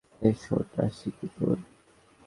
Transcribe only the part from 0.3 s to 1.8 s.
শোন, রাশি কী তোর?